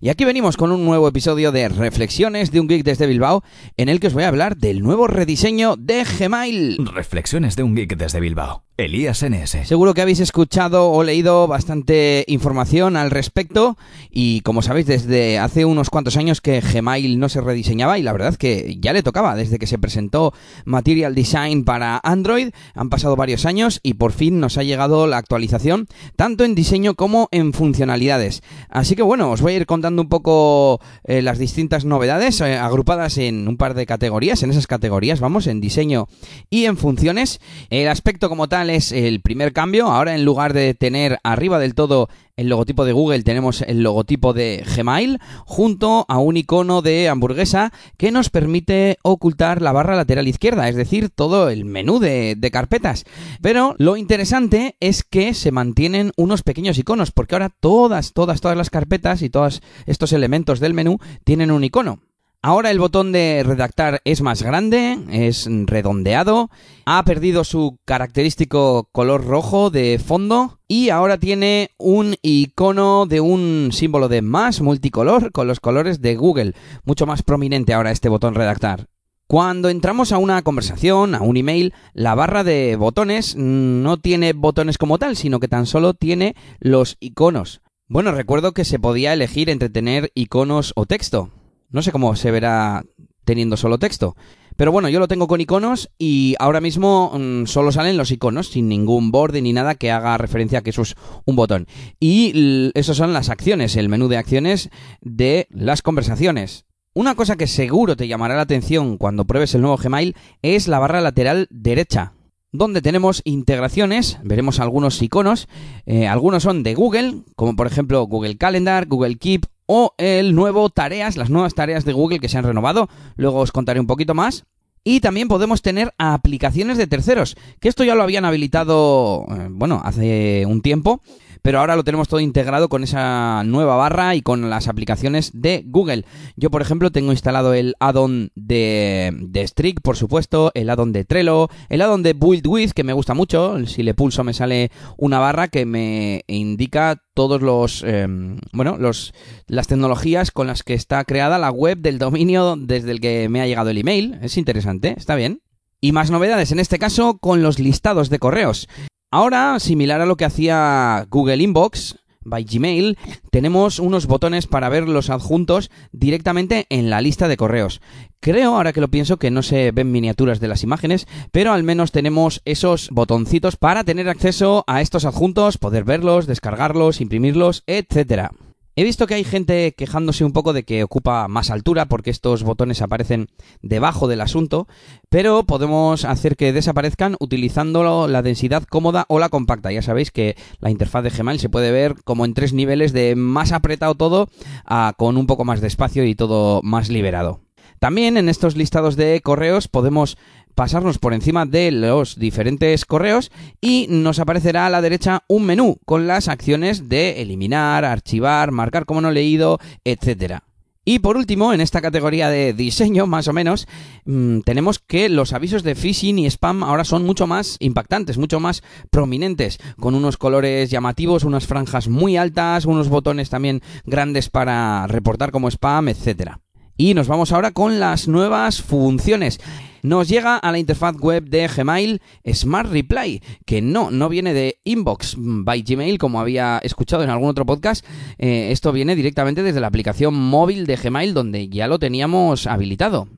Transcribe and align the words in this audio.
Y 0.00 0.10
aquí 0.10 0.24
venimos 0.24 0.56
con 0.56 0.70
un 0.70 0.84
nuevo 0.84 1.08
episodio 1.08 1.50
de 1.50 1.68
Reflexiones 1.68 2.52
de 2.52 2.60
un 2.60 2.68
Geek 2.68 2.84
desde 2.84 3.06
Bilbao, 3.06 3.42
en 3.76 3.88
el 3.88 3.98
que 3.98 4.06
os 4.06 4.14
voy 4.14 4.22
a 4.22 4.28
hablar 4.28 4.56
del 4.56 4.80
nuevo 4.80 5.08
rediseño 5.08 5.74
de 5.76 6.04
Gmail. 6.04 6.78
Reflexiones 6.94 7.56
de 7.56 7.64
un 7.64 7.74
geek 7.74 7.96
desde 7.96 8.20
Bilbao. 8.20 8.67
Elías 8.78 9.24
NS. 9.28 9.66
Seguro 9.66 9.92
que 9.92 10.02
habéis 10.02 10.20
escuchado 10.20 10.92
o 10.92 11.02
leído 11.02 11.48
bastante 11.48 12.24
información 12.28 12.96
al 12.96 13.10
respecto 13.10 13.76
y 14.08 14.40
como 14.42 14.62
sabéis 14.62 14.86
desde 14.86 15.40
hace 15.40 15.64
unos 15.64 15.90
cuantos 15.90 16.16
años 16.16 16.40
que 16.40 16.60
Gmail 16.60 17.18
no 17.18 17.28
se 17.28 17.40
rediseñaba 17.40 17.98
y 17.98 18.02
la 18.02 18.12
verdad 18.12 18.36
que 18.36 18.76
ya 18.78 18.92
le 18.92 19.02
tocaba 19.02 19.34
desde 19.34 19.58
que 19.58 19.66
se 19.66 19.78
presentó 19.78 20.32
Material 20.64 21.16
Design 21.16 21.64
para 21.64 22.00
Android. 22.04 22.50
Han 22.74 22.88
pasado 22.88 23.16
varios 23.16 23.46
años 23.46 23.80
y 23.82 23.94
por 23.94 24.12
fin 24.12 24.38
nos 24.38 24.58
ha 24.58 24.62
llegado 24.62 25.08
la 25.08 25.16
actualización 25.16 25.88
tanto 26.14 26.44
en 26.44 26.54
diseño 26.54 26.94
como 26.94 27.26
en 27.32 27.54
funcionalidades. 27.54 28.44
Así 28.68 28.94
que 28.94 29.02
bueno 29.02 29.32
os 29.32 29.42
voy 29.42 29.54
a 29.54 29.56
ir 29.56 29.66
contando 29.66 30.02
un 30.02 30.08
poco 30.08 30.80
eh, 31.02 31.20
las 31.20 31.38
distintas 31.38 31.84
novedades 31.84 32.40
eh, 32.40 32.56
agrupadas 32.56 33.18
en 33.18 33.48
un 33.48 33.56
par 33.56 33.74
de 33.74 33.86
categorías. 33.86 34.44
En 34.44 34.50
esas 34.50 34.68
categorías 34.68 35.18
vamos 35.18 35.48
en 35.48 35.60
diseño 35.60 36.06
y 36.48 36.66
en 36.66 36.76
funciones. 36.76 37.40
El 37.70 37.88
aspecto 37.88 38.28
como 38.28 38.48
tal 38.48 38.67
es 38.70 38.92
el 38.92 39.20
primer 39.20 39.52
cambio. 39.52 39.86
Ahora 39.86 40.14
en 40.14 40.24
lugar 40.24 40.52
de 40.52 40.74
tener 40.74 41.18
arriba 41.22 41.58
del 41.58 41.74
todo 41.74 42.08
el 42.38 42.48
logotipo 42.48 42.84
de 42.84 42.92
Google 42.92 43.24
tenemos 43.24 43.62
el 43.62 43.82
logotipo 43.82 44.32
de 44.32 44.64
Gmail 44.76 45.18
junto 45.44 46.06
a 46.08 46.18
un 46.18 46.36
icono 46.36 46.82
de 46.82 47.08
hamburguesa 47.08 47.72
que 47.96 48.12
nos 48.12 48.30
permite 48.30 48.96
ocultar 49.02 49.60
la 49.60 49.72
barra 49.72 49.96
lateral 49.96 50.28
izquierda, 50.28 50.68
es 50.68 50.76
decir, 50.76 51.10
todo 51.10 51.50
el 51.50 51.64
menú 51.64 51.98
de, 51.98 52.36
de, 52.36 52.50
carpetas. 52.52 53.04
Pero 53.42 53.74
lo 53.78 53.96
interesante 53.96 54.76
es 54.78 55.02
que 55.02 55.34
se 55.34 55.50
mantienen 55.50 56.12
unos 56.16 56.44
pequeños 56.44 56.78
iconos, 56.78 57.10
porque 57.10 57.34
ahora 57.34 57.50
todas, 57.50 58.12
todas, 58.12 58.40
todas 58.40 58.56
las 58.56 58.70
carpetas 58.70 59.22
y 59.22 59.30
todos 59.30 59.60
estos 59.86 60.12
elementos 60.12 60.60
del 60.60 60.74
menú 60.74 60.98
tienen 61.24 61.50
un 61.50 61.64
icono. 61.64 62.00
Ahora 62.40 62.70
el 62.70 62.78
botón 62.78 63.10
de 63.10 63.42
redactar 63.44 64.00
es 64.04 64.22
más 64.22 64.44
grande, 64.44 64.96
es 65.10 65.48
redondeado, 65.66 66.50
ha 66.86 67.04
perdido 67.04 67.42
su 67.42 67.78
característico 67.84 68.88
color 68.92 69.26
rojo 69.26 69.70
de 69.70 69.98
fondo 69.98 70.60
y 70.68 70.90
ahora 70.90 71.18
tiene 71.18 71.70
un 71.78 72.14
icono 72.22 73.06
de 73.06 73.20
un 73.20 73.70
símbolo 73.72 74.08
de 74.08 74.22
más 74.22 74.60
multicolor 74.60 75.32
con 75.32 75.48
los 75.48 75.58
colores 75.58 76.00
de 76.00 76.14
Google, 76.14 76.54
mucho 76.84 77.06
más 77.06 77.24
prominente 77.24 77.74
ahora 77.74 77.90
este 77.90 78.08
botón 78.08 78.36
redactar. 78.36 78.86
Cuando 79.26 79.68
entramos 79.68 80.12
a 80.12 80.18
una 80.18 80.40
conversación, 80.42 81.16
a 81.16 81.22
un 81.22 81.36
email, 81.36 81.74
la 81.92 82.14
barra 82.14 82.44
de 82.44 82.76
botones 82.76 83.34
no 83.34 83.96
tiene 83.96 84.32
botones 84.32 84.78
como 84.78 84.98
tal, 84.98 85.16
sino 85.16 85.40
que 85.40 85.48
tan 85.48 85.66
solo 85.66 85.92
tiene 85.92 86.36
los 86.60 86.98
iconos. 87.00 87.62
Bueno, 87.88 88.12
recuerdo 88.12 88.52
que 88.52 88.64
se 88.64 88.78
podía 88.78 89.12
elegir 89.12 89.50
entre 89.50 89.70
tener 89.70 90.12
iconos 90.14 90.72
o 90.76 90.86
texto. 90.86 91.32
No 91.70 91.82
sé 91.82 91.92
cómo 91.92 92.16
se 92.16 92.30
verá 92.30 92.84
teniendo 93.24 93.56
solo 93.56 93.78
texto. 93.78 94.16
Pero 94.56 94.72
bueno, 94.72 94.88
yo 94.88 94.98
lo 94.98 95.06
tengo 95.06 95.28
con 95.28 95.40
iconos 95.40 95.88
y 95.98 96.34
ahora 96.40 96.60
mismo 96.60 97.12
mmm, 97.14 97.44
solo 97.44 97.70
salen 97.70 97.96
los 97.96 98.10
iconos, 98.10 98.48
sin 98.48 98.68
ningún 98.68 99.12
borde 99.12 99.40
ni 99.40 99.52
nada 99.52 99.76
que 99.76 99.92
haga 99.92 100.18
referencia 100.18 100.58
a 100.58 100.62
que 100.62 100.70
eso 100.70 100.82
es 100.82 100.96
un 101.26 101.36
botón. 101.36 101.68
Y 102.00 102.72
esas 102.74 102.96
son 102.96 103.12
las 103.12 103.28
acciones, 103.28 103.76
el 103.76 103.88
menú 103.88 104.08
de 104.08 104.16
acciones 104.16 104.70
de 105.00 105.46
las 105.50 105.82
conversaciones. 105.82 106.64
Una 106.92 107.14
cosa 107.14 107.36
que 107.36 107.46
seguro 107.46 107.94
te 107.96 108.08
llamará 108.08 108.34
la 108.34 108.42
atención 108.42 108.98
cuando 108.98 109.26
pruebes 109.26 109.54
el 109.54 109.60
nuevo 109.60 109.76
Gmail 109.76 110.16
es 110.42 110.66
la 110.66 110.80
barra 110.80 111.00
lateral 111.00 111.46
derecha, 111.50 112.14
donde 112.50 112.82
tenemos 112.82 113.22
integraciones, 113.24 114.18
veremos 114.24 114.58
algunos 114.58 115.00
iconos, 115.00 115.46
eh, 115.86 116.08
algunos 116.08 116.42
son 116.42 116.64
de 116.64 116.74
Google, 116.74 117.22
como 117.36 117.54
por 117.54 117.68
ejemplo 117.68 118.02
Google 118.08 118.36
Calendar, 118.36 118.86
Google 118.88 119.18
Keep 119.18 119.46
o 119.68 119.94
el 119.98 120.34
nuevo 120.34 120.70
tareas, 120.70 121.16
las 121.16 121.28
nuevas 121.28 121.54
tareas 121.54 121.84
de 121.84 121.92
Google 121.92 122.20
que 122.20 122.28
se 122.28 122.38
han 122.38 122.44
renovado, 122.44 122.88
luego 123.16 123.38
os 123.38 123.52
contaré 123.52 123.78
un 123.78 123.86
poquito 123.86 124.14
más. 124.14 124.44
Y 124.82 125.00
también 125.00 125.28
podemos 125.28 125.60
tener 125.60 125.92
aplicaciones 125.98 126.78
de 126.78 126.86
terceros, 126.86 127.36
que 127.60 127.68
esto 127.68 127.84
ya 127.84 127.94
lo 127.94 128.02
habían 128.02 128.24
habilitado, 128.24 129.26
eh, 129.28 129.48
bueno, 129.50 129.82
hace 129.84 130.46
un 130.46 130.62
tiempo, 130.62 131.02
pero 131.48 131.60
ahora 131.60 131.76
lo 131.76 131.84
tenemos 131.84 132.08
todo 132.08 132.20
integrado 132.20 132.68
con 132.68 132.84
esa 132.84 133.42
nueva 133.42 133.74
barra 133.74 134.14
y 134.14 134.20
con 134.20 134.50
las 134.50 134.68
aplicaciones 134.68 135.30
de 135.32 135.62
Google. 135.64 136.04
Yo, 136.36 136.50
por 136.50 136.60
ejemplo, 136.60 136.90
tengo 136.90 137.10
instalado 137.10 137.54
el 137.54 137.74
add-on 137.80 138.30
de, 138.34 139.16
de 139.18 139.48
Streak, 139.48 139.80
por 139.80 139.96
supuesto, 139.96 140.50
el 140.52 140.68
add-on 140.68 140.92
de 140.92 141.06
Trello, 141.06 141.48
el 141.70 141.80
add-on 141.80 142.02
de 142.02 142.12
Build 142.12 142.46
With, 142.46 142.72
que 142.72 142.84
me 142.84 142.92
gusta 142.92 143.14
mucho. 143.14 143.66
Si 143.66 143.82
le 143.82 143.94
pulso 143.94 144.24
me 144.24 144.34
sale 144.34 144.70
una 144.98 145.20
barra 145.20 145.48
que 145.48 145.64
me 145.64 146.22
indica 146.26 147.02
todos 147.14 147.40
los, 147.40 147.82
eh, 147.82 148.06
bueno, 148.52 148.76
los, 148.76 149.14
las 149.46 149.68
tecnologías 149.68 150.30
con 150.30 150.48
las 150.48 150.62
que 150.62 150.74
está 150.74 151.02
creada 151.04 151.38
la 151.38 151.50
web 151.50 151.78
del 151.78 151.98
dominio 151.98 152.56
desde 152.58 152.90
el 152.90 153.00
que 153.00 153.30
me 153.30 153.40
ha 153.40 153.46
llegado 153.46 153.70
el 153.70 153.78
email. 153.78 154.18
Es 154.20 154.36
interesante, 154.36 154.92
está 154.98 155.14
bien. 155.14 155.40
Y 155.80 155.92
más 155.92 156.10
novedades, 156.10 156.52
en 156.52 156.58
este 156.58 156.78
caso 156.78 157.16
con 157.16 157.42
los 157.42 157.58
listados 157.58 158.10
de 158.10 158.18
correos. 158.18 158.68
Ahora, 159.10 159.58
similar 159.58 160.02
a 160.02 160.06
lo 160.06 160.16
que 160.16 160.26
hacía 160.26 161.06
Google 161.08 161.42
Inbox, 161.42 161.96
by 162.24 162.44
Gmail, 162.44 162.98
tenemos 163.30 163.78
unos 163.78 164.06
botones 164.06 164.46
para 164.46 164.68
ver 164.68 164.86
los 164.86 165.08
adjuntos 165.08 165.70
directamente 165.92 166.66
en 166.68 166.90
la 166.90 167.00
lista 167.00 167.26
de 167.26 167.38
correos. 167.38 167.80
Creo, 168.20 168.54
ahora 168.54 168.74
que 168.74 168.82
lo 168.82 168.88
pienso, 168.88 169.16
que 169.16 169.30
no 169.30 169.42
se 169.42 169.70
ven 169.70 169.92
miniaturas 169.92 170.40
de 170.40 170.48
las 170.48 170.62
imágenes, 170.62 171.06
pero 171.32 171.52
al 171.54 171.62
menos 171.62 171.90
tenemos 171.90 172.42
esos 172.44 172.90
botoncitos 172.90 173.56
para 173.56 173.82
tener 173.82 174.10
acceso 174.10 174.62
a 174.66 174.82
estos 174.82 175.06
adjuntos, 175.06 175.56
poder 175.56 175.84
verlos, 175.84 176.26
descargarlos, 176.26 177.00
imprimirlos, 177.00 177.62
etcétera. 177.66 178.32
He 178.78 178.84
visto 178.84 179.08
que 179.08 179.14
hay 179.14 179.24
gente 179.24 179.74
quejándose 179.76 180.24
un 180.24 180.30
poco 180.30 180.52
de 180.52 180.62
que 180.62 180.84
ocupa 180.84 181.26
más 181.26 181.50
altura 181.50 181.86
porque 181.86 182.10
estos 182.10 182.44
botones 182.44 182.80
aparecen 182.80 183.26
debajo 183.60 184.06
del 184.06 184.20
asunto, 184.20 184.68
pero 185.08 185.42
podemos 185.42 186.04
hacer 186.04 186.36
que 186.36 186.52
desaparezcan 186.52 187.16
utilizando 187.18 188.06
la 188.06 188.22
densidad 188.22 188.62
cómoda 188.62 189.04
o 189.08 189.18
la 189.18 189.30
compacta. 189.30 189.72
Ya 189.72 189.82
sabéis 189.82 190.12
que 190.12 190.36
la 190.60 190.70
interfaz 190.70 191.02
de 191.02 191.10
Gmail 191.10 191.40
se 191.40 191.48
puede 191.48 191.72
ver 191.72 191.96
como 192.04 192.24
en 192.24 192.34
tres 192.34 192.52
niveles 192.52 192.92
de 192.92 193.16
más 193.16 193.50
apretado 193.50 193.96
todo 193.96 194.28
a 194.64 194.92
con 194.96 195.16
un 195.16 195.26
poco 195.26 195.44
más 195.44 195.60
de 195.60 195.66
espacio 195.66 196.04
y 196.04 196.14
todo 196.14 196.60
más 196.62 196.88
liberado. 196.88 197.40
También 197.80 198.16
en 198.16 198.28
estos 198.28 198.56
listados 198.56 198.94
de 198.94 199.20
correos 199.22 199.66
podemos 199.66 200.18
pasarnos 200.54 200.98
por 200.98 201.14
encima 201.14 201.46
de 201.46 201.70
los 201.70 202.18
diferentes 202.18 202.84
correos 202.84 203.30
y 203.60 203.86
nos 203.88 204.18
aparecerá 204.18 204.66
a 204.66 204.70
la 204.70 204.82
derecha 204.82 205.22
un 205.28 205.44
menú 205.44 205.78
con 205.84 206.06
las 206.06 206.28
acciones 206.28 206.88
de 206.88 207.22
eliminar, 207.22 207.84
archivar, 207.84 208.50
marcar 208.50 208.84
como 208.86 209.00
no 209.00 209.10
leído, 209.10 209.58
etcétera. 209.84 210.44
Y 210.90 211.00
por 211.00 211.18
último, 211.18 211.52
en 211.52 211.60
esta 211.60 211.82
categoría 211.82 212.30
de 212.30 212.54
diseño, 212.54 213.06
más 213.06 213.28
o 213.28 213.34
menos, 213.34 213.68
mmm, 214.06 214.40
tenemos 214.40 214.78
que 214.78 215.10
los 215.10 215.34
avisos 215.34 215.62
de 215.62 215.74
phishing 215.74 216.18
y 216.18 216.24
spam 216.24 216.62
ahora 216.62 216.84
son 216.84 217.04
mucho 217.04 217.26
más 217.26 217.58
impactantes, 217.60 218.16
mucho 218.16 218.40
más 218.40 218.62
prominentes, 218.88 219.58
con 219.78 219.94
unos 219.94 220.16
colores 220.16 220.70
llamativos, 220.70 221.24
unas 221.24 221.46
franjas 221.46 221.88
muy 221.88 222.16
altas, 222.16 222.64
unos 222.64 222.88
botones 222.88 223.28
también 223.28 223.60
grandes 223.84 224.30
para 224.30 224.86
reportar 224.86 225.30
como 225.30 225.48
spam, 225.48 225.88
etcétera. 225.88 226.40
Y 226.78 226.94
nos 226.94 227.06
vamos 227.06 227.32
ahora 227.32 227.50
con 227.50 227.80
las 227.80 228.08
nuevas 228.08 228.62
funciones. 228.62 229.40
Nos 229.82 230.08
llega 230.08 230.36
a 230.36 230.52
la 230.52 230.58
interfaz 230.58 230.96
web 230.96 231.24
de 231.24 231.48
Gmail 231.48 232.00
Smart 232.32 232.70
Reply, 232.70 233.22
que 233.46 233.62
no, 233.62 233.90
no 233.90 234.08
viene 234.08 234.34
de 234.34 234.60
Inbox 234.64 235.16
by 235.18 235.62
Gmail, 235.62 235.98
como 235.98 236.20
había 236.20 236.58
escuchado 236.62 237.04
en 237.04 237.10
algún 237.10 237.28
otro 237.28 237.46
podcast. 237.46 237.84
Eh, 238.18 238.48
esto 238.50 238.72
viene 238.72 238.96
directamente 238.96 239.42
desde 239.42 239.60
la 239.60 239.68
aplicación 239.68 240.14
móvil 240.14 240.66
de 240.66 240.76
Gmail, 240.76 241.14
donde 241.14 241.48
ya 241.48 241.68
lo 241.68 241.78
teníamos 241.78 242.46
habilitado. 242.46 243.08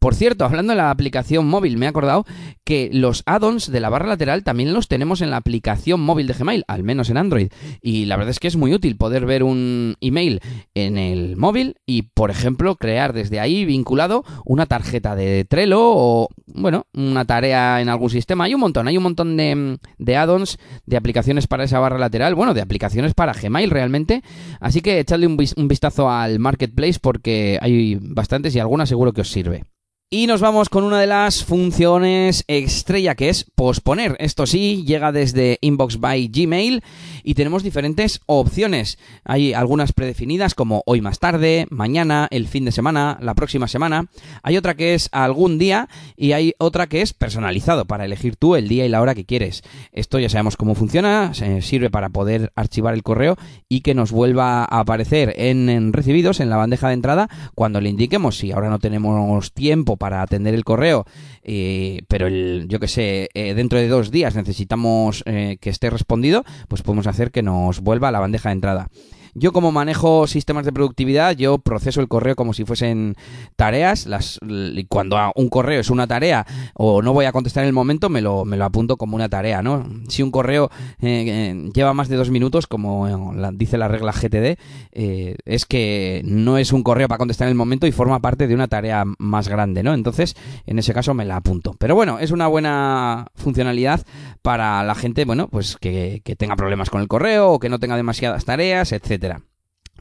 Por 0.00 0.14
cierto, 0.14 0.46
hablando 0.46 0.72
de 0.72 0.78
la 0.78 0.90
aplicación 0.90 1.46
móvil, 1.46 1.76
me 1.76 1.84
he 1.84 1.88
acordado 1.90 2.24
que 2.64 2.88
los 2.90 3.22
add-ons 3.26 3.70
de 3.70 3.80
la 3.80 3.90
barra 3.90 4.06
lateral 4.06 4.44
también 4.44 4.72
los 4.72 4.88
tenemos 4.88 5.20
en 5.20 5.28
la 5.28 5.36
aplicación 5.36 6.00
móvil 6.00 6.26
de 6.26 6.32
Gmail, 6.32 6.64
al 6.68 6.84
menos 6.84 7.10
en 7.10 7.18
Android. 7.18 7.52
Y 7.82 8.06
la 8.06 8.16
verdad 8.16 8.30
es 8.30 8.40
que 8.40 8.48
es 8.48 8.56
muy 8.56 8.72
útil 8.72 8.96
poder 8.96 9.26
ver 9.26 9.42
un 9.42 9.96
email 10.00 10.40
en 10.74 10.96
el 10.96 11.36
móvil 11.36 11.76
y, 11.84 12.02
por 12.14 12.30
ejemplo, 12.30 12.76
crear 12.76 13.12
desde 13.12 13.40
ahí 13.40 13.66
vinculado 13.66 14.24
una 14.46 14.64
tarjeta 14.64 15.14
de 15.14 15.44
Trello 15.44 15.80
o, 15.82 16.28
bueno, 16.46 16.86
una 16.94 17.26
tarea 17.26 17.82
en 17.82 17.90
algún 17.90 18.08
sistema. 18.08 18.44
Hay 18.44 18.54
un 18.54 18.60
montón, 18.60 18.88
hay 18.88 18.96
un 18.96 19.02
montón 19.02 19.36
de, 19.36 20.16
add-ons, 20.16 20.56
de 20.86 20.96
aplicaciones 20.96 21.46
para 21.46 21.64
esa 21.64 21.78
barra 21.78 21.98
lateral, 21.98 22.34
bueno, 22.34 22.54
de 22.54 22.62
aplicaciones 22.62 23.12
para 23.12 23.34
Gmail 23.34 23.68
realmente. 23.68 24.22
Así 24.60 24.80
que 24.80 24.98
echadle 24.98 25.26
un, 25.26 25.36
un 25.56 25.68
vistazo 25.68 26.08
al 26.10 26.38
marketplace 26.38 27.00
porque 27.02 27.58
hay 27.60 27.98
bastantes 28.00 28.56
y 28.56 28.60
algunas 28.60 28.88
seguro 28.88 29.12
que 29.12 29.20
os 29.20 29.28
sirve. 29.30 29.64
Y 30.12 30.26
nos 30.26 30.40
vamos 30.40 30.68
con 30.68 30.82
una 30.82 30.98
de 30.98 31.06
las 31.06 31.44
funciones 31.44 32.42
estrella 32.48 33.14
que 33.14 33.28
es 33.28 33.44
posponer. 33.54 34.16
Esto 34.18 34.44
sí, 34.44 34.82
llega 34.84 35.12
desde 35.12 35.58
Inbox 35.60 36.00
by 36.00 36.26
Gmail 36.26 36.82
y 37.22 37.34
tenemos 37.34 37.62
diferentes 37.62 38.20
opciones. 38.26 38.98
Hay 39.24 39.52
algunas 39.52 39.92
predefinidas 39.92 40.56
como 40.56 40.82
hoy 40.84 41.00
más 41.00 41.20
tarde, 41.20 41.68
mañana, 41.70 42.26
el 42.32 42.48
fin 42.48 42.64
de 42.64 42.72
semana, 42.72 43.18
la 43.22 43.36
próxima 43.36 43.68
semana. 43.68 44.06
Hay 44.42 44.56
otra 44.56 44.74
que 44.74 44.94
es 44.94 45.08
algún 45.12 45.58
día 45.58 45.88
y 46.16 46.32
hay 46.32 46.54
otra 46.58 46.88
que 46.88 47.02
es 47.02 47.12
personalizado 47.12 47.84
para 47.84 48.04
elegir 48.04 48.34
tú 48.34 48.56
el 48.56 48.66
día 48.66 48.84
y 48.84 48.88
la 48.88 49.02
hora 49.02 49.14
que 49.14 49.26
quieres. 49.26 49.62
Esto 49.92 50.18
ya 50.18 50.28
sabemos 50.28 50.56
cómo 50.56 50.74
funciona, 50.74 51.34
sirve 51.60 51.88
para 51.88 52.08
poder 52.08 52.50
archivar 52.56 52.94
el 52.94 53.04
correo 53.04 53.36
y 53.68 53.82
que 53.82 53.94
nos 53.94 54.10
vuelva 54.10 54.62
a 54.64 54.80
aparecer 54.80 55.34
en, 55.36 55.92
recibidos 55.92 56.40
en 56.40 56.50
la 56.50 56.56
bandeja 56.56 56.88
de 56.88 56.94
entrada 56.94 57.28
cuando 57.54 57.80
le 57.80 57.90
indiquemos 57.90 58.38
si 58.38 58.50
ahora 58.50 58.70
no 58.70 58.80
tenemos 58.80 59.52
tiempo 59.52 59.99
para 60.00 60.22
atender 60.22 60.54
el 60.54 60.64
correo, 60.64 61.04
eh, 61.44 62.00
pero 62.08 62.26
el, 62.26 62.64
yo 62.68 62.80
que 62.80 62.88
sé, 62.88 63.28
eh, 63.34 63.52
dentro 63.52 63.78
de 63.78 63.86
dos 63.86 64.10
días 64.10 64.34
necesitamos 64.34 65.22
eh, 65.26 65.58
que 65.60 65.68
esté 65.68 65.90
respondido, 65.90 66.42
pues 66.68 66.80
podemos 66.80 67.06
hacer 67.06 67.30
que 67.30 67.42
nos 67.42 67.80
vuelva 67.80 68.08
a 68.08 68.10
la 68.10 68.18
bandeja 68.18 68.48
de 68.48 68.54
entrada. 68.54 68.88
Yo 69.34 69.52
como 69.52 69.72
manejo 69.72 70.26
sistemas 70.26 70.64
de 70.64 70.72
productividad, 70.72 71.36
yo 71.36 71.58
proceso 71.58 72.00
el 72.00 72.08
correo 72.08 72.36
como 72.36 72.52
si 72.52 72.64
fuesen 72.64 73.16
tareas. 73.56 74.06
Las, 74.06 74.40
cuando 74.88 75.16
un 75.34 75.48
correo 75.48 75.80
es 75.80 75.90
una 75.90 76.06
tarea 76.06 76.46
o 76.74 77.02
no 77.02 77.12
voy 77.12 77.26
a 77.26 77.32
contestar 77.32 77.64
en 77.64 77.68
el 77.68 77.72
momento, 77.72 78.08
me 78.08 78.20
lo, 78.20 78.44
me 78.44 78.56
lo 78.56 78.64
apunto 78.64 78.96
como 78.96 79.16
una 79.16 79.28
tarea, 79.28 79.62
¿no? 79.62 79.86
Si 80.08 80.22
un 80.22 80.30
correo 80.30 80.70
eh, 81.00 81.24
eh, 81.26 81.70
lleva 81.72 81.94
más 81.94 82.08
de 82.08 82.16
dos 82.16 82.30
minutos, 82.30 82.66
como 82.66 83.08
eh, 83.08 83.50
dice 83.54 83.78
la 83.78 83.88
regla 83.88 84.12
GTD, 84.12 84.58
es 84.92 85.66
que 85.66 86.22
no 86.24 86.58
es 86.58 86.72
un 86.72 86.82
correo 86.82 87.08
para 87.08 87.18
contestar 87.18 87.46
en 87.46 87.50
el 87.50 87.56
momento 87.56 87.86
y 87.86 87.92
forma 87.92 88.20
parte 88.20 88.46
de 88.46 88.54
una 88.54 88.68
tarea 88.68 89.04
más 89.18 89.48
grande, 89.48 89.82
¿no? 89.82 89.94
Entonces, 89.94 90.36
en 90.66 90.78
ese 90.78 90.92
caso 90.92 91.14
me 91.14 91.24
la 91.24 91.36
apunto. 91.36 91.74
Pero 91.78 91.94
bueno, 91.94 92.18
es 92.18 92.30
una 92.30 92.46
buena 92.46 93.26
funcionalidad 93.34 94.04
para 94.42 94.82
la 94.84 94.94
gente, 94.94 95.24
bueno, 95.24 95.48
pues 95.48 95.76
que, 95.80 96.22
que 96.24 96.36
tenga 96.36 96.56
problemas 96.56 96.90
con 96.90 97.00
el 97.00 97.08
correo 97.08 97.50
o 97.50 97.58
que 97.58 97.68
no 97.68 97.78
tenga 97.78 97.96
demasiadas 97.96 98.44
tareas, 98.44 98.92
etc. 98.92 99.19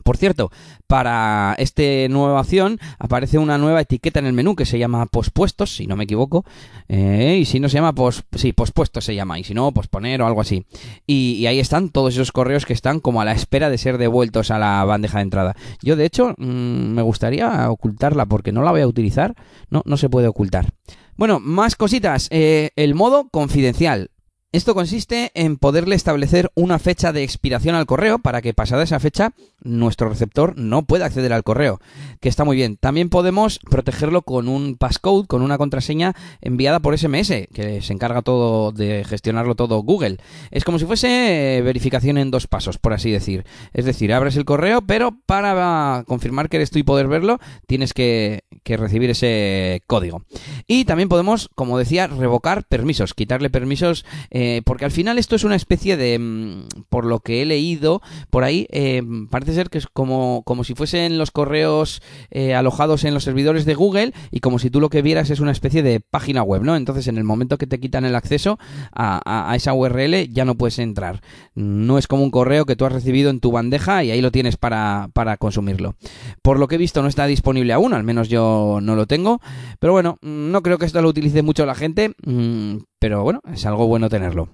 Por 0.03 0.17
cierto, 0.17 0.51
para 0.87 1.55
esta 1.59 1.83
nueva 2.09 2.41
opción 2.41 2.79
aparece 2.97 3.37
una 3.37 3.57
nueva 3.57 3.81
etiqueta 3.81 4.19
en 4.19 4.25
el 4.25 4.33
menú 4.33 4.55
que 4.55 4.65
se 4.65 4.79
llama 4.79 5.05
pospuestos, 5.05 5.75
si 5.75 5.87
no 5.87 5.95
me 5.95 6.05
equivoco. 6.05 6.45
Eh, 6.87 7.37
y 7.41 7.45
si 7.45 7.59
no 7.59 7.69
se 7.69 7.75
llama 7.75 7.93
pos, 7.93 8.23
sí, 8.35 8.53
pospuestos 8.53 9.05
se 9.05 9.15
llama, 9.15 9.39
y 9.39 9.43
si 9.43 9.53
no, 9.53 9.71
posponer 9.71 10.21
o 10.21 10.25
algo 10.25 10.41
así. 10.41 10.65
Y, 11.05 11.45
ahí 11.45 11.59
están 11.59 11.89
todos 11.89 12.13
esos 12.13 12.31
correos 12.31 12.65
que 12.65 12.73
están 12.73 12.99
como 12.99 13.21
a 13.21 13.25
la 13.25 13.33
espera 13.33 13.69
de 13.69 13.77
ser 13.77 13.97
devueltos 13.97 14.51
a 14.51 14.59
la 14.59 14.83
bandeja 14.83 15.19
de 15.19 15.23
entrada. 15.23 15.55
Yo, 15.83 15.95
de 15.95 16.05
hecho, 16.05 16.33
mm, 16.37 16.93
me 16.93 17.01
gustaría 17.01 17.69
ocultarla 17.69 18.25
porque 18.25 18.51
no 18.51 18.63
la 18.63 18.71
voy 18.71 18.81
a 18.81 18.87
utilizar. 18.87 19.35
No, 19.69 19.83
no 19.85 19.97
se 19.97 20.09
puede 20.09 20.27
ocultar. 20.27 20.69
Bueno, 21.17 21.39
más 21.39 21.75
cositas. 21.75 22.29
Eh, 22.31 22.71
el 22.75 22.95
modo 22.95 23.29
confidencial. 23.29 24.09
Esto 24.51 24.73
consiste 24.73 25.29
en 25.35 25.57
poderle 25.57 25.93
establecer 25.93 26.49
una 26.55 26.79
fecha 26.79 27.13
de 27.13 27.21
expiración 27.21 27.75
al 27.75 27.85
correo 27.85 28.17
para 28.17 28.41
que 28.41 28.55
pasada 28.55 28.81
esa 28.81 28.99
fecha 28.99 29.31
nuestro 29.61 30.09
receptor 30.09 30.57
no 30.57 30.85
pueda 30.85 31.05
acceder 31.05 31.33
al 31.33 31.43
correo, 31.43 31.79
que 32.19 32.29
está 32.29 32.45
muy 32.45 32.55
bien. 32.55 32.75
También 32.75 33.09
podemos 33.09 33.59
protegerlo 33.59 34.23
con 34.23 34.47
un 34.47 34.75
passcode, 34.75 35.27
con 35.27 35.43
una 35.43 35.59
contraseña 35.59 36.15
enviada 36.41 36.79
por 36.79 36.97
SMS, 36.97 37.47
que 37.53 37.81
se 37.83 37.93
encarga 37.93 38.23
todo 38.23 38.71
de 38.71 39.05
gestionarlo 39.07 39.53
todo 39.53 39.83
Google. 39.83 40.17
Es 40.49 40.63
como 40.63 40.79
si 40.79 40.85
fuese 40.85 41.57
eh, 41.57 41.61
verificación 41.61 42.17
en 42.17 42.31
dos 42.31 42.47
pasos, 42.47 42.79
por 42.79 42.93
así 42.93 43.11
decir. 43.11 43.45
Es 43.73 43.85
decir, 43.85 44.11
abres 44.11 44.35
el 44.35 44.45
correo, 44.45 44.81
pero 44.81 45.15
para 45.27 46.03
confirmar 46.07 46.49
que 46.49 46.57
eres 46.57 46.71
tú 46.71 46.79
y 46.79 46.83
poder 46.83 47.07
verlo, 47.07 47.37
tienes 47.67 47.93
que, 47.93 48.45
recibir 48.65 49.09
ese 49.09 49.81
código. 49.87 50.23
Y 50.67 50.85
también 50.85 51.09
podemos, 51.09 51.49
como 51.55 51.77
decía, 51.77 52.07
revocar 52.07 52.65
permisos, 52.65 53.13
quitarle 53.13 53.49
permisos. 53.49 54.05
Eh, 54.31 54.61
porque 54.65 54.85
al 54.85 54.91
final 54.91 55.17
esto 55.17 55.35
es 55.35 55.43
una 55.43 55.55
especie 55.55 55.97
de, 55.97 56.19
mm, 56.19 56.83
por 56.89 57.05
lo 57.05 57.19
que 57.19 57.41
he 57.41 57.45
leído 57.45 58.01
por 58.29 58.43
ahí, 58.43 58.67
eh, 58.71 59.01
parece 59.29 59.53
ser 59.53 59.69
que 59.69 59.77
es 59.77 59.87
como, 59.87 60.43
como 60.45 60.63
si 60.63 60.75
fuesen 60.75 61.17
los 61.17 61.31
correos 61.31 62.01
eh, 62.31 62.53
alojados 62.53 63.03
en 63.03 63.13
los 63.13 63.23
servidores 63.23 63.65
de 63.65 63.75
Google 63.75 64.13
y 64.31 64.39
como 64.39 64.59
si 64.59 64.69
tú 64.69 64.79
lo 64.79 64.89
que 64.89 65.01
vieras 65.01 65.29
es 65.29 65.39
una 65.39 65.51
especie 65.51 65.83
de 65.83 65.99
página 65.99 66.43
web, 66.43 66.63
¿no? 66.63 66.75
Entonces 66.75 67.07
en 67.07 67.17
el 67.17 67.23
momento 67.23 67.57
que 67.57 67.67
te 67.67 67.79
quitan 67.79 68.05
el 68.05 68.15
acceso 68.15 68.59
a, 68.93 69.51
a 69.51 69.55
esa 69.55 69.73
URL 69.73 70.29
ya 70.31 70.45
no 70.45 70.55
puedes 70.55 70.79
entrar. 70.79 71.21
No 71.55 71.97
es 71.97 72.07
como 72.07 72.23
un 72.23 72.31
correo 72.31 72.65
que 72.65 72.75
tú 72.75 72.85
has 72.85 72.93
recibido 72.93 73.29
en 73.29 73.39
tu 73.39 73.51
bandeja 73.51 74.03
y 74.03 74.11
ahí 74.11 74.21
lo 74.21 74.31
tienes 74.31 74.57
para, 74.57 75.09
para 75.13 75.37
consumirlo. 75.37 75.95
Por 76.41 76.59
lo 76.59 76.67
que 76.67 76.75
he 76.75 76.77
visto 76.77 77.01
no 77.01 77.07
está 77.07 77.25
disponible 77.25 77.73
aún, 77.73 77.93
al 77.93 78.03
menos 78.03 78.29
yo 78.29 78.58
no 78.81 78.95
lo 78.95 79.07
tengo, 79.07 79.41
pero 79.79 79.93
bueno, 79.93 80.17
no 80.21 80.61
creo 80.61 80.77
que 80.77 80.85
esto 80.85 81.01
lo 81.01 81.09
utilice 81.09 81.41
mucho 81.41 81.65
la 81.65 81.75
gente, 81.75 82.13
mm, 82.25 82.77
pero 82.99 83.23
bueno, 83.23 83.41
es 83.51 83.65
algo 83.65 83.87
bueno 83.87 84.09
tenerlo. 84.09 84.49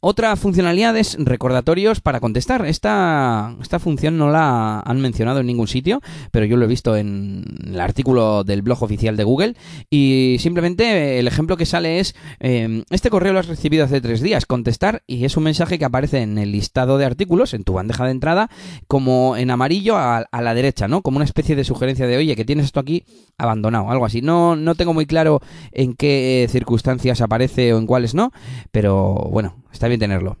Otra 0.00 0.36
funcionalidad 0.36 0.96
es 0.96 1.16
recordatorios 1.18 2.00
para 2.00 2.20
contestar. 2.20 2.64
Esta, 2.66 3.56
esta 3.60 3.80
función 3.80 4.16
no 4.16 4.30
la 4.30 4.78
han 4.78 5.00
mencionado 5.00 5.40
en 5.40 5.46
ningún 5.46 5.66
sitio, 5.66 6.00
pero 6.30 6.46
yo 6.46 6.56
lo 6.56 6.66
he 6.66 6.68
visto 6.68 6.96
en 6.96 7.44
el 7.66 7.80
artículo 7.80 8.44
del 8.44 8.62
blog 8.62 8.80
oficial 8.84 9.16
de 9.16 9.24
Google. 9.24 9.56
Y 9.90 10.36
simplemente 10.38 11.18
el 11.18 11.26
ejemplo 11.26 11.56
que 11.56 11.66
sale 11.66 11.98
es, 11.98 12.14
em, 12.38 12.84
este 12.90 13.10
correo 13.10 13.32
lo 13.32 13.40
has 13.40 13.48
recibido 13.48 13.84
hace 13.84 14.00
tres 14.00 14.20
días, 14.20 14.46
contestar, 14.46 15.02
y 15.08 15.24
es 15.24 15.36
un 15.36 15.42
mensaje 15.42 15.80
que 15.80 15.84
aparece 15.84 16.22
en 16.22 16.38
el 16.38 16.52
listado 16.52 16.96
de 16.96 17.04
artículos, 17.04 17.52
en 17.52 17.64
tu 17.64 17.72
bandeja 17.72 18.04
de 18.04 18.12
entrada, 18.12 18.50
como 18.86 19.36
en 19.36 19.50
amarillo 19.50 19.96
a, 19.96 20.18
a 20.18 20.42
la 20.42 20.54
derecha, 20.54 20.86
¿no? 20.86 21.02
Como 21.02 21.16
una 21.16 21.24
especie 21.24 21.56
de 21.56 21.64
sugerencia 21.64 22.06
de, 22.06 22.16
oye, 22.16 22.36
que 22.36 22.44
tienes 22.44 22.66
esto 22.66 22.78
aquí 22.78 23.04
abandonado, 23.36 23.90
algo 23.90 24.06
así. 24.06 24.22
No, 24.22 24.54
no 24.54 24.76
tengo 24.76 24.94
muy 24.94 25.06
claro 25.06 25.40
en 25.72 25.94
qué 25.94 26.46
circunstancias 26.50 27.20
aparece 27.20 27.74
o 27.74 27.78
en 27.78 27.86
cuáles 27.86 28.14
no, 28.14 28.30
pero 28.70 29.28
bueno, 29.32 29.56
está 29.72 29.88
bien 29.88 30.00
tenerlo. 30.00 30.38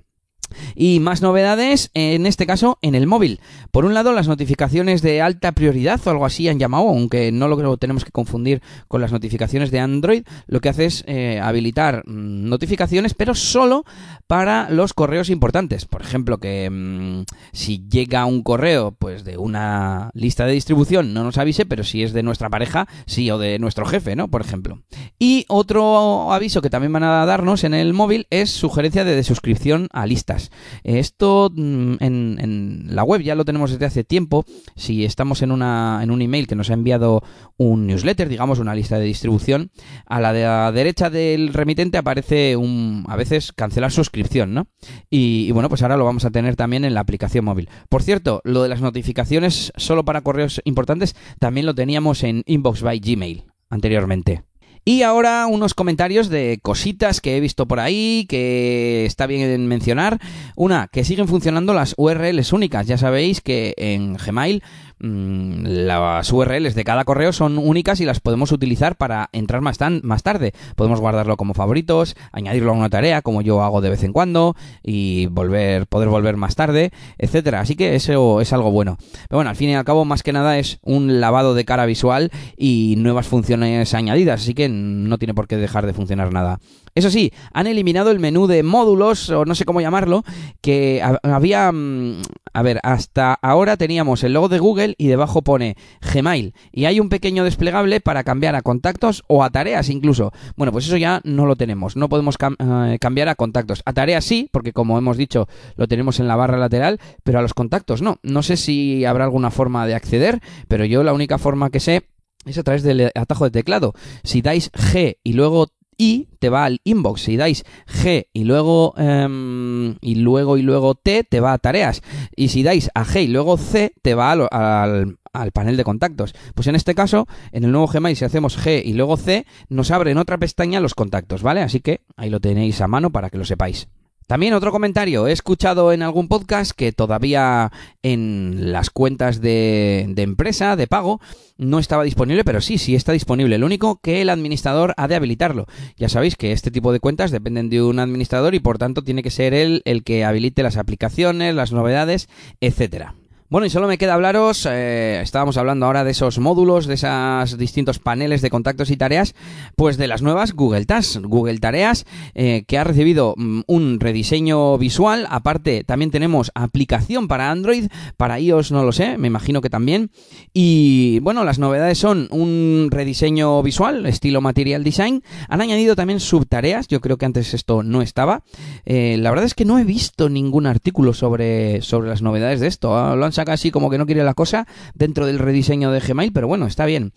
Y 0.74 1.00
más 1.00 1.22
novedades, 1.22 1.90
en 1.94 2.26
este 2.26 2.46
caso, 2.46 2.78
en 2.82 2.94
el 2.94 3.06
móvil. 3.06 3.40
Por 3.70 3.84
un 3.84 3.94
lado, 3.94 4.12
las 4.12 4.28
notificaciones 4.28 5.02
de 5.02 5.20
alta 5.20 5.52
prioridad 5.52 6.00
o 6.04 6.10
algo 6.10 6.26
así 6.26 6.48
han 6.48 6.58
llamado, 6.58 6.88
aunque 6.88 7.32
no 7.32 7.48
lo 7.48 7.76
tenemos 7.76 8.04
que 8.04 8.10
confundir 8.10 8.62
con 8.86 9.00
las 9.00 9.12
notificaciones 9.12 9.70
de 9.70 9.80
Android. 9.80 10.22
Lo 10.46 10.60
que 10.60 10.68
hace 10.68 10.86
es 10.86 11.04
eh, 11.06 11.40
habilitar 11.42 12.02
mm, 12.06 12.48
notificaciones, 12.48 13.14
pero 13.14 13.34
solo 13.34 13.84
para 14.26 14.70
los 14.70 14.94
correos 14.94 15.30
importantes. 15.30 15.84
Por 15.84 16.02
ejemplo, 16.02 16.38
que 16.38 16.68
mm, 16.70 17.24
si 17.52 17.86
llega 17.88 18.24
un 18.24 18.42
correo 18.42 18.92
pues 18.92 19.24
de 19.24 19.36
una 19.36 20.10
lista 20.14 20.46
de 20.46 20.52
distribución, 20.52 21.12
no 21.12 21.24
nos 21.24 21.38
avise, 21.38 21.66
pero 21.66 21.84
si 21.84 22.02
es 22.02 22.12
de 22.12 22.22
nuestra 22.22 22.48
pareja, 22.48 22.88
sí, 23.06 23.30
o 23.30 23.38
de 23.38 23.58
nuestro 23.58 23.84
jefe, 23.84 24.16
¿no? 24.16 24.28
Por 24.28 24.40
ejemplo. 24.40 24.82
Y 25.18 25.44
otro 25.48 26.32
aviso 26.32 26.62
que 26.62 26.70
también 26.70 26.92
van 26.92 27.02
a 27.02 27.26
darnos 27.26 27.64
en 27.64 27.74
el 27.74 27.92
móvil 27.92 28.26
es 28.30 28.50
sugerencia 28.50 29.04
de 29.04 29.16
desuscripción 29.16 29.88
a 29.92 30.06
listas. 30.06 30.50
Esto 30.84 31.50
mm, 31.52 31.94
en, 32.00 32.86
la 32.88 33.02
web 33.02 33.22
ya 33.22 33.34
lo 33.34 33.44
tenemos 33.44 33.72
desde 33.72 33.86
hace 33.86 34.04
tiempo. 34.04 34.44
Si 34.76 35.04
estamos 35.04 35.42
en, 35.42 35.50
una, 35.50 36.00
en 36.02 36.10
un 36.10 36.22
email 36.22 36.46
que 36.46 36.54
nos 36.54 36.70
ha 36.70 36.74
enviado 36.74 37.22
un 37.56 37.86
newsletter, 37.86 38.28
digamos 38.28 38.60
una 38.60 38.74
lista 38.74 38.98
de 38.98 39.06
distribución, 39.06 39.70
a 40.06 40.20
la, 40.20 40.32
de 40.32 40.42
la 40.44 40.70
derecha 40.70 41.10
del 41.10 41.52
remitente 41.52 41.98
aparece 41.98 42.56
un, 42.56 43.04
a 43.08 43.16
veces 43.16 43.52
cancelar 43.52 43.90
suscripción, 43.90 44.54
¿no? 44.54 44.68
Y 45.10 45.50
bueno, 45.50 45.68
pues 45.68 45.82
ahora 45.82 45.96
lo 45.96 46.04
vamos 46.04 46.24
a 46.24 46.30
tener 46.30 46.54
también 46.54 46.84
en 46.84 46.94
la 46.94 47.00
aplicación 47.00 47.44
móvil. 47.44 47.68
Por 47.88 48.02
cierto, 48.02 48.40
lo 48.44 48.62
de 48.62 48.68
las 48.68 48.80
notificaciones 48.80 49.72
solo 49.76 50.04
para 50.04 50.20
correos 50.20 50.60
importantes 50.64 51.16
también 51.40 51.66
lo 51.66 51.74
teníamos 51.74 52.22
en 52.22 52.44
Inbox 52.46 52.82
by 52.82 53.00
Gmail 53.00 53.44
anteriormente. 53.70 54.47
Y 54.88 55.02
ahora 55.02 55.46
unos 55.46 55.74
comentarios 55.74 56.30
de 56.30 56.60
cositas 56.62 57.20
que 57.20 57.36
he 57.36 57.40
visto 57.40 57.68
por 57.68 57.78
ahí, 57.78 58.24
que 58.26 59.04
está 59.04 59.26
bien 59.26 59.66
mencionar. 59.66 60.18
Una, 60.56 60.88
que 60.90 61.04
siguen 61.04 61.28
funcionando 61.28 61.74
las 61.74 61.92
URLs 61.98 62.54
únicas. 62.54 62.86
Ya 62.86 62.96
sabéis 62.96 63.42
que 63.42 63.74
en 63.76 64.14
Gmail 64.14 64.62
las 65.00 66.32
URLs 66.32 66.74
de 66.74 66.84
cada 66.84 67.04
correo 67.04 67.32
son 67.32 67.58
únicas 67.58 68.00
y 68.00 68.04
las 68.04 68.20
podemos 68.20 68.52
utilizar 68.52 68.96
para 68.96 69.28
entrar 69.32 69.60
más, 69.60 69.78
más 70.02 70.22
tarde. 70.22 70.52
Podemos 70.76 71.00
guardarlo 71.00 71.36
como 71.36 71.54
favoritos, 71.54 72.16
añadirlo 72.32 72.70
a 72.70 72.74
una 72.74 72.90
tarea, 72.90 73.22
como 73.22 73.42
yo 73.42 73.62
hago 73.62 73.80
de 73.80 73.90
vez 73.90 74.02
en 74.02 74.12
cuando, 74.12 74.56
y 74.82 75.26
volver, 75.26 75.86
poder 75.86 76.08
volver 76.08 76.36
más 76.36 76.56
tarde, 76.56 76.90
etcétera. 77.18 77.60
Así 77.60 77.76
que 77.76 77.94
eso 77.94 78.40
es 78.40 78.52
algo 78.52 78.70
bueno. 78.70 78.98
Pero 79.28 79.38
bueno, 79.38 79.50
al 79.50 79.56
fin 79.56 79.70
y 79.70 79.74
al 79.74 79.84
cabo, 79.84 80.04
más 80.04 80.22
que 80.22 80.32
nada 80.32 80.58
es 80.58 80.78
un 80.82 81.20
lavado 81.20 81.54
de 81.54 81.64
cara 81.64 81.86
visual 81.86 82.30
y 82.56 82.94
nuevas 82.98 83.28
funciones 83.28 83.94
añadidas, 83.94 84.42
así 84.42 84.54
que 84.54 84.68
no 84.68 85.18
tiene 85.18 85.34
por 85.34 85.46
qué 85.46 85.56
dejar 85.56 85.86
de 85.86 85.94
funcionar 85.94 86.32
nada. 86.32 86.60
Eso 86.98 87.10
sí, 87.10 87.32
han 87.52 87.68
eliminado 87.68 88.10
el 88.10 88.18
menú 88.18 88.48
de 88.48 88.64
módulos, 88.64 89.30
o 89.30 89.44
no 89.44 89.54
sé 89.54 89.64
cómo 89.64 89.80
llamarlo, 89.80 90.24
que 90.60 91.00
había... 91.22 91.70
Mm, 91.70 92.22
a 92.52 92.62
ver, 92.62 92.80
hasta 92.82 93.34
ahora 93.34 93.76
teníamos 93.76 94.24
el 94.24 94.32
logo 94.32 94.48
de 94.48 94.58
Google 94.58 94.96
y 94.98 95.06
debajo 95.06 95.42
pone 95.42 95.76
Gmail. 96.12 96.54
Y 96.72 96.86
hay 96.86 96.98
un 96.98 97.08
pequeño 97.08 97.44
desplegable 97.44 98.00
para 98.00 98.24
cambiar 98.24 98.56
a 98.56 98.62
contactos 98.62 99.22
o 99.28 99.44
a 99.44 99.50
tareas 99.50 99.90
incluso. 99.90 100.32
Bueno, 100.56 100.72
pues 100.72 100.86
eso 100.86 100.96
ya 100.96 101.20
no 101.22 101.46
lo 101.46 101.54
tenemos. 101.54 101.94
No 101.94 102.08
podemos 102.08 102.34
eh, 102.36 102.98
cambiar 103.00 103.28
a 103.28 103.36
contactos. 103.36 103.82
A 103.84 103.92
tareas 103.92 104.24
sí, 104.24 104.48
porque 104.50 104.72
como 104.72 104.98
hemos 104.98 105.16
dicho, 105.16 105.46
lo 105.76 105.86
tenemos 105.86 106.18
en 106.18 106.26
la 106.26 106.34
barra 106.34 106.58
lateral, 106.58 106.98
pero 107.22 107.38
a 107.38 107.42
los 107.42 107.54
contactos 107.54 108.02
no. 108.02 108.18
No 108.24 108.42
sé 108.42 108.56
si 108.56 109.04
habrá 109.04 109.22
alguna 109.22 109.52
forma 109.52 109.86
de 109.86 109.94
acceder, 109.94 110.40
pero 110.66 110.84
yo 110.84 111.04
la 111.04 111.12
única 111.12 111.38
forma 111.38 111.70
que 111.70 111.78
sé 111.78 112.06
es 112.44 112.58
a 112.58 112.64
través 112.64 112.82
del 112.82 113.12
atajo 113.14 113.44
de 113.44 113.50
teclado. 113.50 113.94
Si 114.24 114.42
dais 114.42 114.72
G 114.72 115.18
y 115.22 115.34
luego 115.34 115.68
I 115.98 116.28
te 116.38 116.48
va 116.48 116.64
al 116.64 116.80
inbox. 116.84 117.22
Si 117.22 117.36
dais 117.36 117.64
G 117.86 118.28
y 118.32 118.44
luego 118.44 118.94
em, 118.96 119.96
y 120.00 120.14
luego 120.14 120.56
y 120.56 120.62
luego 120.62 120.94
T 120.94 121.24
te 121.24 121.40
va 121.40 121.52
a 121.52 121.58
tareas. 121.58 122.02
Y 122.36 122.48
si 122.48 122.62
dais 122.62 122.90
a 122.94 123.04
G 123.04 123.24
y 123.24 123.28
luego 123.28 123.56
C 123.56 123.92
te 124.00 124.14
va 124.14 124.32
al, 124.32 125.18
al, 125.32 125.52
panel 125.52 125.76
de 125.76 125.84
contactos. 125.84 126.34
Pues 126.54 126.68
en 126.68 126.76
este 126.76 126.94
caso, 126.94 127.26
en 127.52 127.64
el 127.64 127.72
nuevo 127.72 127.88
Gmail, 127.88 128.16
si 128.16 128.24
hacemos 128.24 128.58
G 128.58 128.82
y 128.84 128.94
luego 128.94 129.16
C, 129.16 129.44
nos 129.68 129.90
abre 129.90 130.12
en 130.12 130.18
otra 130.18 130.38
pestaña 130.38 130.80
los 130.80 130.94
contactos, 130.94 131.42
¿vale? 131.42 131.60
Así 131.60 131.80
que 131.80 132.00
ahí 132.16 132.30
lo 132.30 132.40
tenéis 132.40 132.80
a 132.80 132.88
mano 132.88 133.10
para 133.10 133.30
que 133.30 133.38
lo 133.38 133.44
sepáis. 133.44 133.88
También 134.28 134.52
otro 134.52 134.72
comentario, 134.72 135.26
he 135.26 135.32
escuchado 135.32 135.90
en 135.90 136.02
algún 136.02 136.28
podcast 136.28 136.72
que 136.72 136.92
todavía 136.92 137.72
en 138.02 138.72
las 138.72 138.90
cuentas 138.90 139.40
de, 139.40 140.00
empresa, 140.18 140.76
de 140.76 140.86
pago, 140.86 141.18
no 141.56 141.78
estaba 141.78 142.04
disponible, 142.04 142.44
pero 142.44 142.60
sí, 142.60 142.76
sí 142.76 142.94
está 142.94 143.12
disponible. 143.12 143.56
Lo 143.56 143.64
único 143.64 144.00
que 144.02 144.20
el 144.20 144.28
administrador 144.28 144.92
ha 144.98 145.08
de 145.08 145.14
habilitarlo. 145.14 145.64
Ya 145.96 146.10
sabéis 146.10 146.36
que 146.36 146.52
este 146.52 146.70
tipo 146.70 146.92
de 146.92 147.00
cuentas 147.00 147.30
dependen 147.30 147.70
de 147.70 147.82
un 147.82 148.00
administrador 148.00 148.54
y 148.54 148.60
por 148.60 148.76
tanto 148.76 149.02
tiene 149.02 149.22
que 149.22 149.30
ser 149.30 149.54
él 149.54 149.80
el 149.86 150.04
que 150.04 150.26
habilite 150.26 150.62
las 150.62 150.76
aplicaciones, 150.76 151.54
las 151.54 151.72
novedades, 151.72 152.28
etcétera. 152.60 153.14
Bueno, 153.50 153.66
y 153.66 153.70
solo 153.70 153.88
me 153.88 153.96
queda 153.96 154.12
hablaros, 154.12 154.68
eh, 154.70 155.22
estábamos 155.22 155.56
hablando 155.56 155.86
ahora 155.86 156.04
de 156.04 156.10
esos 156.10 156.38
módulos, 156.38 156.86
de 156.86 156.92
esos 156.92 157.56
distintos 157.56 157.98
paneles 157.98 158.42
de 158.42 158.50
contactos 158.50 158.90
y 158.90 158.98
tareas, 158.98 159.34
pues 159.74 159.96
de 159.96 160.06
las 160.06 160.20
nuevas 160.20 160.52
Google 160.52 160.84
Tasks, 160.84 161.22
Google 161.22 161.58
Tareas, 161.58 162.04
eh, 162.34 162.64
que 162.66 162.76
ha 162.76 162.84
recibido 162.84 163.32
mm, 163.38 163.62
un 163.66 164.00
rediseño 164.00 164.76
visual, 164.76 165.26
aparte 165.30 165.82
también 165.82 166.10
tenemos 166.10 166.52
aplicación 166.54 167.26
para 167.26 167.50
Android, 167.50 167.86
para 168.18 168.38
iOS 168.38 168.70
no 168.70 168.84
lo 168.84 168.92
sé, 168.92 169.16
me 169.16 169.28
imagino 169.28 169.62
que 169.62 169.70
también, 169.70 170.10
y 170.52 171.18
bueno, 171.20 171.42
las 171.42 171.58
novedades 171.58 171.96
son 171.96 172.28
un 172.30 172.88
rediseño 172.90 173.62
visual, 173.62 174.04
estilo 174.04 174.42
Material 174.42 174.84
Design, 174.84 175.22
han 175.48 175.62
añadido 175.62 175.96
también 175.96 176.20
subtareas, 176.20 176.86
yo 176.88 177.00
creo 177.00 177.16
que 177.16 177.24
antes 177.24 177.54
esto 177.54 177.82
no 177.82 178.02
estaba, 178.02 178.42
eh, 178.84 179.16
la 179.18 179.30
verdad 179.30 179.46
es 179.46 179.54
que 179.54 179.64
no 179.64 179.78
he 179.78 179.84
visto 179.84 180.28
ningún 180.28 180.66
artículo 180.66 181.14
sobre, 181.14 181.80
sobre 181.80 182.10
las 182.10 182.20
novedades 182.20 182.60
de 182.60 182.66
esto, 182.66 182.94
ah, 182.94 183.16
lo 183.16 183.24
han 183.24 183.37
saca 183.38 183.52
así 183.52 183.70
como 183.70 183.88
que 183.88 183.98
no 183.98 184.06
quiere 184.06 184.24
la 184.24 184.34
cosa 184.34 184.66
dentro 184.94 185.24
del 185.24 185.38
rediseño 185.38 185.92
de 185.92 186.00
Gmail, 186.00 186.32
pero 186.32 186.48
bueno, 186.48 186.66
está 186.66 186.86
bien. 186.86 187.12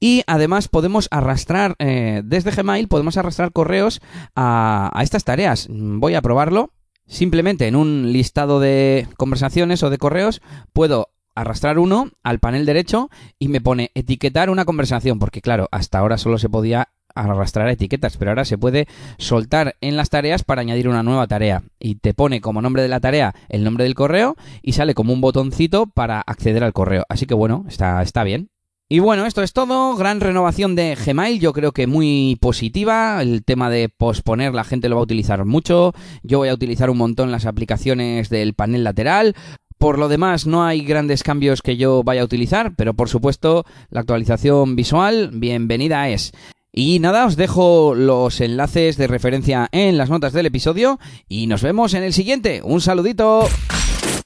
Y 0.00 0.24
además 0.26 0.66
podemos 0.66 1.06
arrastrar, 1.12 1.76
eh, 1.78 2.22
desde 2.24 2.50
Gmail 2.50 2.88
podemos 2.88 3.16
arrastrar 3.16 3.52
correos 3.52 4.00
a, 4.34 4.90
a 4.92 5.02
estas 5.04 5.22
tareas. 5.24 5.68
Voy 5.70 6.14
a 6.14 6.22
probarlo. 6.22 6.70
Simplemente 7.06 7.66
en 7.66 7.76
un 7.76 8.12
listado 8.12 8.58
de 8.58 9.06
conversaciones 9.16 9.82
o 9.82 9.90
de 9.90 9.98
correos 9.98 10.40
puedo 10.72 11.10
arrastrar 11.34 11.78
uno 11.78 12.10
al 12.22 12.40
panel 12.40 12.66
derecho 12.66 13.08
y 13.38 13.48
me 13.48 13.60
pone 13.60 13.90
etiquetar 13.94 14.50
una 14.50 14.64
conversación, 14.64 15.18
porque 15.18 15.40
claro, 15.42 15.68
hasta 15.70 15.98
ahora 15.98 16.18
solo 16.18 16.38
se 16.38 16.48
podía 16.48 16.88
arrastrar 17.14 17.68
etiquetas, 17.68 18.16
pero 18.16 18.30
ahora 18.30 18.44
se 18.44 18.58
puede 18.58 18.86
soltar 19.18 19.76
en 19.80 19.96
las 19.96 20.10
tareas 20.10 20.44
para 20.44 20.60
añadir 20.60 20.88
una 20.88 21.02
nueva 21.02 21.26
tarea 21.26 21.62
y 21.78 21.96
te 21.96 22.14
pone 22.14 22.40
como 22.40 22.62
nombre 22.62 22.82
de 22.82 22.88
la 22.88 23.00
tarea 23.00 23.34
el 23.48 23.64
nombre 23.64 23.84
del 23.84 23.94
correo 23.94 24.36
y 24.62 24.72
sale 24.72 24.94
como 24.94 25.12
un 25.12 25.20
botoncito 25.20 25.86
para 25.86 26.20
acceder 26.20 26.64
al 26.64 26.72
correo. 26.72 27.04
Así 27.08 27.26
que 27.26 27.34
bueno, 27.34 27.64
está, 27.68 28.02
está 28.02 28.24
bien. 28.24 28.50
Y 28.92 28.98
bueno, 28.98 29.24
esto 29.24 29.42
es 29.42 29.54
todo. 29.54 29.96
Gran 29.96 30.20
renovación 30.20 30.76
de 30.76 30.94
Gmail, 30.94 31.40
yo 31.40 31.54
creo 31.54 31.72
que 31.72 31.86
muy 31.86 32.36
positiva. 32.42 33.22
El 33.22 33.42
tema 33.42 33.70
de 33.70 33.88
posponer, 33.88 34.52
la 34.52 34.64
gente 34.64 34.90
lo 34.90 34.96
va 34.96 35.00
a 35.00 35.04
utilizar 35.04 35.46
mucho. 35.46 35.94
Yo 36.22 36.36
voy 36.36 36.50
a 36.50 36.54
utilizar 36.54 36.90
un 36.90 36.98
montón 36.98 37.30
las 37.30 37.46
aplicaciones 37.46 38.28
del 38.28 38.52
panel 38.52 38.84
lateral. 38.84 39.34
Por 39.78 39.98
lo 39.98 40.08
demás, 40.08 40.46
no 40.46 40.62
hay 40.62 40.84
grandes 40.84 41.22
cambios 41.22 41.62
que 41.62 41.78
yo 41.78 42.02
vaya 42.04 42.20
a 42.20 42.26
utilizar, 42.26 42.76
pero 42.76 42.92
por 42.92 43.08
supuesto, 43.08 43.64
la 43.88 44.00
actualización 44.00 44.76
visual, 44.76 45.30
bienvenida 45.32 46.10
es. 46.10 46.32
Y 46.74 47.00
nada, 47.00 47.26
os 47.26 47.36
dejo 47.36 47.94
los 47.94 48.40
enlaces 48.40 48.96
de 48.96 49.06
referencia 49.06 49.68
en 49.72 49.98
las 49.98 50.08
notas 50.08 50.32
del 50.32 50.46
episodio 50.46 50.98
y 51.28 51.46
nos 51.46 51.62
vemos 51.62 51.92
en 51.92 52.02
el 52.02 52.14
siguiente. 52.14 52.62
Un 52.64 52.80
saludito. 52.80 53.46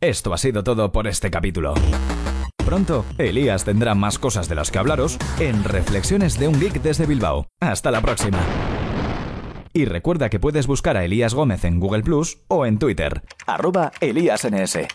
Esto 0.01 0.33
ha 0.33 0.39
sido 0.39 0.63
todo 0.63 0.93
por 0.93 1.09
este 1.09 1.29
capítulo. 1.29 1.75
Pronto, 2.65 3.05
Elías 3.19 3.65
tendrá 3.65 3.97
más 3.97 4.21
cosas 4.21 4.49
de 4.49 4.55
las 4.55 4.71
que 4.71 4.79
hablaros 4.79 5.19
en 5.41 5.65
Reflexiones 5.65 6.39
de 6.39 6.47
un 6.47 6.61
Geek 6.61 6.83
desde 6.83 7.07
Bilbao. 7.07 7.49
Hasta 7.61 7.91
la 7.91 8.01
próxima. 8.01 8.39
Y 9.73 9.85
recuerda 9.85 10.31
que 10.31 10.39
puedes 10.39 10.69
buscar 10.69 10.97
a 10.97 11.05
Elías 11.05 11.35
Gómez 11.35 11.65
en 11.65 11.81
Google 11.81 12.03
Plus 12.03 12.39
o 12.49 12.65
en 12.65 12.79
Twitter, 12.79 13.23
arroba 13.47 13.93
ElíasNS. 14.01 14.87